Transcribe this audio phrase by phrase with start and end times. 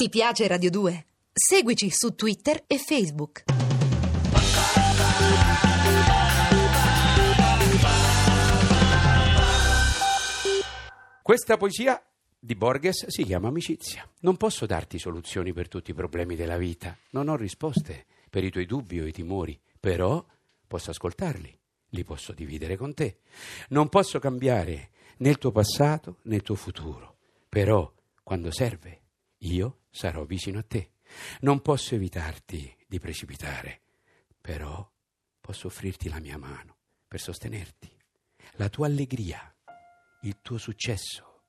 [0.00, 1.06] Ti piace Radio 2?
[1.32, 3.42] Seguici su Twitter e Facebook.
[11.20, 12.00] Questa poesia
[12.38, 14.08] di Borges si chiama amicizia.
[14.20, 18.50] Non posso darti soluzioni per tutti i problemi della vita, non ho risposte per i
[18.52, 20.24] tuoi dubbi o i timori, però
[20.68, 21.58] posso ascoltarli,
[21.88, 23.18] li posso dividere con te.
[23.70, 27.16] Non posso cambiare né il tuo passato né il tuo futuro,
[27.48, 27.92] però
[28.22, 29.00] quando serve
[29.38, 30.92] io sarò vicino a te.
[31.40, 33.80] Non posso evitarti di precipitare,
[34.40, 34.88] però
[35.40, 36.76] posso offrirti la mia mano
[37.08, 37.90] per sostenerti.
[38.52, 39.52] La tua allegria,
[40.22, 41.42] il tuo successo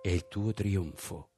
[0.00, 1.32] e il tuo trionfo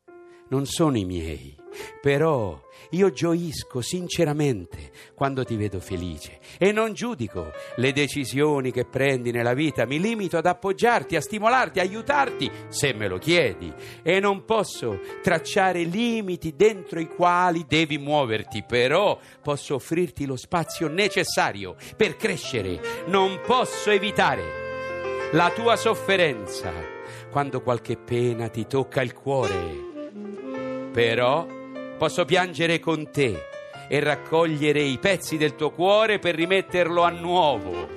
[0.48, 1.56] non sono i miei,
[2.00, 2.60] però
[2.90, 9.54] io gioisco sinceramente quando ti vedo felice e non giudico le decisioni che prendi nella
[9.54, 13.72] vita, mi limito ad appoggiarti, a stimolarti, a aiutarti se me lo chiedi.
[14.02, 20.88] E non posso tracciare limiti dentro i quali devi muoverti, però posso offrirti lo spazio
[20.88, 26.70] necessario per crescere, non posso evitare la tua sofferenza
[27.30, 29.91] quando qualche pena ti tocca il cuore
[30.92, 31.46] però
[31.98, 33.46] posso piangere con te
[33.88, 37.88] e raccogliere i pezzi del tuo cuore per rimetterlo a nuovo.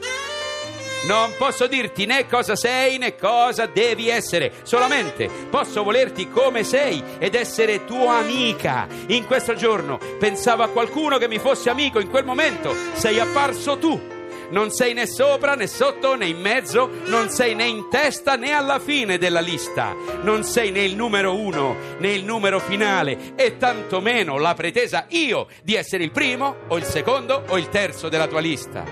[1.07, 7.03] Non posso dirti né cosa sei né cosa devi essere, solamente posso volerti come sei
[7.19, 8.87] ed essere tua amica.
[9.07, 13.77] In questo giorno pensavo a qualcuno che mi fosse amico, in quel momento sei apparso
[13.77, 14.13] tu
[14.49, 18.51] non sei né sopra né sotto né in mezzo, non sei né in testa né
[18.51, 23.57] alla fine della lista, non sei né il numero uno né il numero finale e
[23.57, 28.27] tantomeno la pretesa io di essere il primo o il secondo o il terzo della
[28.27, 28.83] tua lista.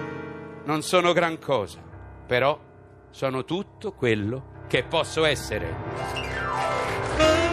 [0.65, 1.79] Non sono gran cosa,
[2.25, 2.59] però
[3.11, 7.52] sono tutto quello che posso essere.